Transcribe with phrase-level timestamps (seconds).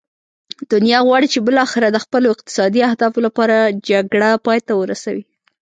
[0.73, 3.57] دنیا غواړي چې بالاخره د خپلو اقتصادي اهدافو لپاره
[3.89, 5.23] جګړه پای ته ورسوي.